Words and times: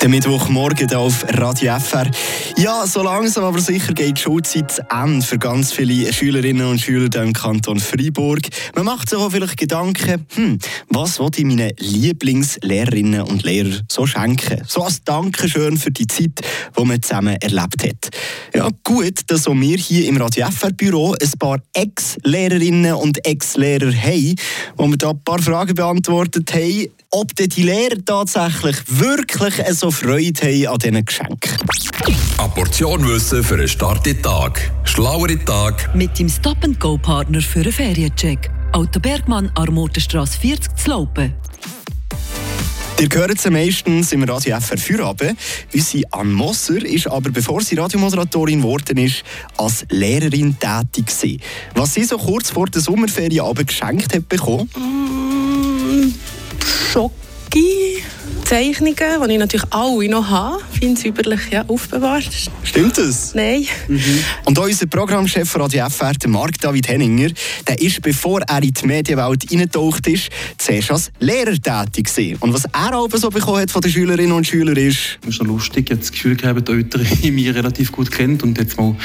Der 0.00 0.08
Mittwochmorgen 0.08 0.94
auf 0.94 1.24
Radio 1.28 1.76
FR. 1.76 2.08
Ja, 2.56 2.86
so 2.86 3.02
langsam 3.02 3.42
aber 3.42 3.58
sicher 3.58 3.92
geht 3.94 4.16
die 4.16 4.20
Schulzeit 4.20 4.70
zu 4.70 4.82
Ende 4.90 5.26
für 5.26 5.38
ganz 5.38 5.72
viele 5.72 6.12
Schülerinnen 6.12 6.66
und 6.66 6.80
Schüler 6.80 7.20
im 7.20 7.32
Kanton 7.32 7.80
Freiburg. 7.80 8.42
Man 8.76 8.84
macht 8.84 9.10
sich 9.10 9.18
auch 9.18 9.30
vielleicht 9.30 9.56
Gedanken, 9.56 10.24
hm, 10.36 10.60
was 10.88 11.18
will 11.18 11.30
ich 11.34 11.44
meinen 11.44 11.72
Lieblingslehrerinnen 11.78 13.22
und 13.22 13.42
Lehrern 13.42 13.80
so 13.90 14.06
schenken? 14.06 14.62
So 14.68 14.84
als 14.84 15.02
Dankeschön 15.02 15.76
für 15.76 15.90
die 15.90 16.06
Zeit, 16.06 16.42
die 16.78 16.84
man 16.84 17.02
zusammen 17.02 17.36
erlebt 17.40 17.82
hat. 17.82 18.10
Ja, 18.54 18.68
gut, 18.84 19.22
dass 19.26 19.48
auch 19.48 19.54
wir 19.54 19.78
hier 19.78 20.08
im 20.08 20.16
Radio 20.16 20.46
FR 20.46 20.70
Büro 20.70 21.16
ein 21.20 21.38
paar 21.40 21.58
Ex-Lehrerinnen 21.72 22.94
und 22.94 23.26
Ex-Lehrer 23.26 23.92
haben, 23.92 24.36
wo 24.76 24.86
wir 24.86 24.96
da 24.96 25.10
ein 25.10 25.24
paar 25.24 25.42
Fragen 25.42 25.74
beantwortet 25.74 26.54
haben 26.54 26.86
ob 27.10 27.34
die 27.34 27.62
Lehrer 27.62 27.96
tatsächlich 28.04 28.76
wirklich 28.86 29.54
so 29.72 29.87
Freude 29.90 30.40
haben 30.42 30.66
an 30.66 30.78
diesen 30.78 31.04
Geschenken. 31.04 31.56
Eine 32.38 32.48
Portion 32.50 33.08
Wissen 33.08 33.42
für 33.42 33.54
einen 33.54 33.68
starken 33.68 34.20
Tag. 34.22 34.70
Schlauere 34.84 35.38
Tag. 35.44 35.94
Mit 35.94 36.18
dem 36.18 36.28
Stop-and-Go-Partner 36.28 37.40
für 37.40 37.60
einen 37.60 37.72
Feriencheck. 37.72 38.50
Auto 38.72 39.00
Bergmann, 39.00 39.50
Armotenstrasse 39.54 40.38
40 40.38 40.76
zu 40.76 40.90
Laupen. 40.90 41.34
Ihr 43.00 43.08
hört 43.12 43.40
sie 43.40 43.50
meistens 43.50 44.12
im 44.12 44.24
Radio 44.24 44.58
FR 44.58 44.76
Feierabend. 44.76 45.38
Unsere 45.72 46.02
Ann 46.12 46.32
Mosser 46.32 46.84
ist 46.84 47.06
aber, 47.06 47.30
bevor 47.30 47.60
sie 47.60 47.76
Radiomoderatorin 47.76 48.60
geworden 48.60 48.98
ist, 48.98 49.22
als 49.56 49.86
Lehrerin 49.90 50.56
tätig 50.58 51.06
gewesen. 51.06 51.40
Was 51.74 51.94
sie 51.94 52.02
so 52.02 52.18
kurz 52.18 52.50
vor 52.50 52.66
der 52.66 52.80
Sommerferien 52.80 53.44
aber 53.44 53.62
geschenkt 53.62 54.14
hat 54.14 54.28
bekommen? 54.28 54.68
Mm, 54.76 56.12
Schocki. 56.92 57.27
Zeichnungen, 58.48 58.96
die 58.96 59.32
ich 59.32 59.38
natürlich 59.38 59.66
alle 59.74 60.08
noch 60.08 60.30
habe, 60.30 60.62
fein 60.80 60.96
säuberlich 60.96 61.50
ja, 61.50 61.66
aufbewahrt. 61.68 62.30
Stimmt 62.62 62.96
das? 62.96 63.34
Nein. 63.34 63.66
Mhm. 63.88 64.00
Und 64.46 64.58
unser 64.58 64.86
Programmchef 64.86 65.54
Radio 65.54 65.86
FR, 65.90 66.14
Marc 66.28 66.58
David 66.58 66.88
Henninger, 66.88 67.28
der 67.66 67.78
ist, 67.78 68.00
bevor 68.00 68.40
er 68.40 68.62
in 68.62 68.72
die 68.72 68.86
Medienwelt 68.86 69.52
eingetaucht 69.52 70.06
ist, 70.06 70.30
zuerst 70.56 70.90
als 70.90 71.10
Lehrer 71.20 71.60
tätig 71.60 72.06
gewesen. 72.06 72.38
Und 72.40 72.54
was 72.54 72.64
er 72.64 72.96
auch 72.96 73.10
so 73.12 73.28
bekommen 73.28 73.60
hat 73.60 73.70
von 73.70 73.82
den 73.82 73.92
Schülerinnen 73.92 74.32
und 74.32 74.46
Schülern 74.46 74.76
ist... 74.76 75.18
Es 75.24 75.28
ist 75.28 75.42
noch 75.42 75.48
lustig, 75.48 75.90
jetzt 75.90 76.04
das 76.04 76.12
Gefühl 76.12 76.36
gehabt, 76.36 76.66
die 76.66 76.72
Eltern 76.72 77.06
mich 77.34 77.54
relativ 77.54 77.92
gut 77.92 78.10
kennt 78.10 78.42
und 78.44 78.56
jetzt 78.56 78.78
mal 78.78 78.96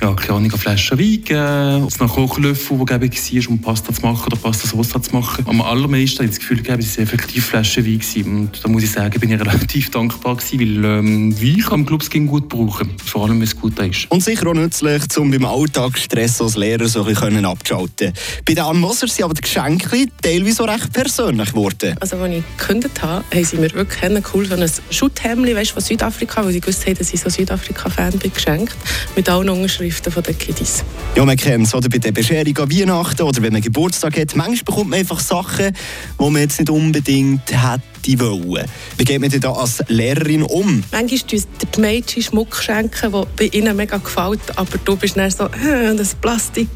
ja, 0.00 0.16
eine 0.34 0.48
Flasche 0.48 0.98
Wein 0.98 1.22
gegeben, 1.22 1.86
noch 2.00 2.14
Kochlöffel, 2.14 2.78
der 2.78 2.98
gäbig 2.98 3.14
war, 3.14 3.50
um 3.50 3.60
Pasta 3.60 3.92
zu 3.92 4.00
machen 4.00 4.32
oder 4.32 4.36
Pasta 4.36 4.66
Sauce 4.66 4.88
zu 4.88 5.14
machen. 5.14 5.44
Am 5.46 5.60
allermeisten 5.60 6.20
habe 6.20 6.24
ich 6.24 6.30
das 6.30 6.38
Gefühl 6.38 6.62
gehabt, 6.62 6.82
es 6.82 6.96
waren 6.96 7.04
effektiv 7.04 7.44
Flaschen 7.44 7.84
Wein 7.84 7.98
gewesen. 7.98 8.36
Und 8.38 8.64
da 8.64 8.68
muss 8.70 8.84
ich 8.84 8.85
sagen, 8.86 9.20
bin 9.20 9.30
ich 9.30 9.40
relativ 9.40 9.90
dankbar 9.90 10.36
gewesen, 10.36 10.60
weil 10.60 10.84
ähm, 10.98 11.40
Wein 11.40 11.62
kann 11.62 11.86
Clubs 11.86 12.10
gut 12.10 12.48
brauchen, 12.48 12.90
vor 13.04 13.24
allem 13.24 13.36
wenn 13.36 13.42
es 13.42 13.56
gut 13.56 13.78
ist. 13.78 14.10
Und 14.10 14.22
sicher 14.22 14.46
auch 14.48 14.54
nützlich, 14.54 15.02
um 15.16 15.30
beim 15.30 15.44
Alltagsstress 15.44 16.40
als 16.40 16.56
Lehrer 16.56 16.88
so 16.88 17.04
ein 17.04 17.14
bisschen 17.14 17.44
abzuschalten. 17.44 18.12
Bei 18.44 18.54
den 18.54 18.64
Anmoser 18.64 19.08
sind 19.08 19.24
aber 19.24 19.34
die 19.34 19.42
Geschenke 19.42 20.06
teilweise 20.22 20.62
auch 20.62 20.68
recht 20.68 20.92
persönlich 20.92 21.50
geworden. 21.50 21.96
Also 22.00 22.16
als 22.16 22.34
ich 22.34 22.44
gekündigt 22.56 23.02
habe, 23.02 23.24
haben 23.34 23.44
sie 23.44 23.56
mir 23.56 23.72
wirklich 23.72 24.24
cool 24.34 24.46
so 24.46 24.54
ein 24.54 24.70
Schutthemd 24.90 25.54
weißt, 25.54 25.72
von 25.72 25.82
Südafrika, 25.82 26.44
weil 26.44 26.52
sie 26.52 26.60
gewusst 26.60 26.86
haben, 26.86 26.96
dass 26.96 27.12
ich 27.12 27.20
so 27.20 27.28
Südafrika-Fan 27.28 28.18
bin, 28.18 28.32
geschenkt. 28.32 28.76
Mit 29.14 29.28
allen 29.28 29.48
Unterschriften 29.48 30.12
von 30.12 30.22
den 30.22 30.36
Kiddies. 30.38 30.84
Ja, 31.16 31.24
man 31.24 31.36
kennt 31.36 31.66
es, 31.66 31.74
oder 31.74 31.88
bei 31.88 31.98
der 31.98 32.12
Bescherung 32.12 32.56
an 32.58 32.70
Weihnachten 32.70 33.22
oder 33.22 33.42
wenn 33.42 33.52
man 33.52 33.62
Geburtstag 33.62 34.18
hat. 34.18 34.36
Manchmal 34.36 34.64
bekommt 34.64 34.90
man 34.90 34.98
einfach 34.98 35.20
Sachen, 35.20 35.76
die 36.20 36.30
man 36.30 36.42
jetzt 36.42 36.58
nicht 36.58 36.70
unbedingt 36.70 37.56
hat 37.56 37.80
hätte 38.06 38.24
wollen. 38.24 38.66
Wie 38.96 39.04
geht 39.04 39.20
man 39.20 39.30
denn 39.30 39.40
da 39.40 39.52
als 39.52 39.82
Lehrerin 39.88 40.42
um? 40.42 40.82
Manchmal 40.92 41.20
tun 41.20 41.44
die 41.74 41.80
Mädchen 41.80 42.22
Schmuck 42.22 42.56
schenken, 42.56 43.12
der 43.12 43.26
bei 43.36 43.46
ihnen 43.46 43.76
mega 43.76 43.96
gefällt, 43.98 44.40
aber 44.56 44.78
du 44.84 44.96
bist 44.96 45.16
dann 45.16 45.30
so, 45.30 45.48
das 45.96 46.14
Plastik 46.14 46.68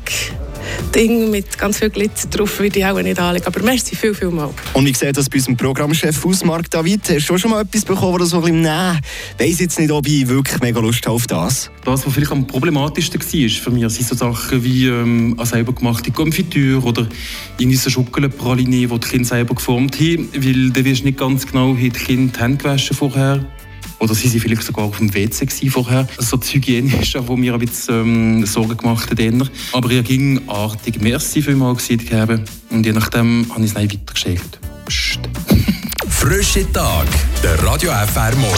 Ding 0.94 1.30
mit 1.30 1.58
ganz 1.58 1.78
viel 1.78 1.90
Glitzer 1.90 2.28
drauf 2.28 2.58
würde 2.58 2.78
ich 2.78 2.84
auch 2.84 3.00
nicht 3.00 3.18
anlegen. 3.18 3.46
Aber 3.46 3.62
merci 3.62 3.96
viel, 3.96 4.14
viel 4.14 4.30
mal. 4.30 4.50
Und 4.74 4.86
wie 4.86 4.94
sieht 4.94 5.16
das 5.16 5.28
bei 5.28 5.38
unserem 5.38 5.56
Programmchef 5.56 6.24
aus, 6.24 6.44
Marc 6.44 6.70
David? 6.70 7.08
Hast 7.08 7.28
du 7.28 7.38
schon 7.38 7.50
mal 7.50 7.62
etwas 7.62 7.84
bekommen, 7.84 8.14
wo 8.14 8.18
du 8.18 8.24
so 8.24 8.38
ein 8.38 8.42
bisschen, 8.42 8.62
nein, 8.62 9.00
weiss 9.38 9.60
jetzt 9.60 9.78
nicht, 9.78 9.90
ob 9.90 10.06
ich 10.06 10.26
wirklich 10.28 10.60
mega 10.60 10.80
Lust 10.80 11.06
habe 11.06 11.14
auf 11.14 11.26
das? 11.26 11.70
Das, 11.84 12.06
was 12.06 12.12
vielleicht 12.12 12.32
am 12.32 12.46
problematischsten 12.46 13.20
war 13.20 13.48
für 13.48 13.70
mich, 13.70 13.88
sind 13.92 14.08
so 14.08 14.14
Sachen 14.14 14.62
wie 14.64 14.86
ähm, 14.86 15.34
eine 15.36 15.46
selber 15.46 15.72
gemachte 15.72 16.10
Konfitüre 16.10 16.82
oder 16.82 17.06
in 17.58 17.74
so 17.76 17.90
Schokoladenpraline, 17.90 18.86
die 18.86 18.86
die 18.86 19.08
Kinder 19.08 19.28
selber 19.28 19.54
geformt 19.54 19.98
haben. 19.98 20.28
Weil 20.34 20.70
du 20.70 20.84
wirst 20.84 21.04
nicht 21.04 21.18
ganz 21.18 21.46
genau, 21.46 21.68
haben 21.70 21.80
die 21.80 21.90
Kinder 21.90 22.32
die 22.34 22.40
Hände 22.40 22.58
gewaschen 22.58 22.96
vorher 22.96 23.44
oder 24.00 24.14
sind 24.14 24.30
sie 24.30 24.40
vielleicht 24.40 24.62
sogar 24.62 24.86
auf 24.86 24.98
dem 24.98 25.14
WC 25.14 25.68
vorher? 25.70 26.08
Also 26.16 26.36
das 26.38 26.52
Hygienische, 26.52 27.26
wo 27.28 27.36
mir 27.36 27.54
ein 27.54 27.60
bisschen 27.60 28.40
ähm, 28.40 28.46
Sorgen 28.46 28.76
gemacht 28.76 29.10
hat. 29.10 29.50
Aber 29.72 29.90
ich 29.90 30.04
ging 30.04 30.40
artig. 30.48 31.00
Merci 31.00 31.42
vielmals 31.42 31.86
gegeben. 31.86 32.44
Und 32.70 32.84
je 32.84 32.92
nachdem 32.92 33.46
habe 33.50 33.64
ich 33.64 33.70
es 33.70 33.76
weitergeschickt. 33.76 34.58
Psst. 34.86 35.20
Frische 36.08 36.70
Tag, 36.72 37.06
der 37.42 37.62
Radio 37.62 37.92
FR 37.92 38.34
Morgen. 38.36 38.56